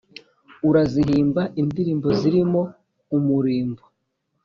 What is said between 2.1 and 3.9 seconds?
zirimo umurimbo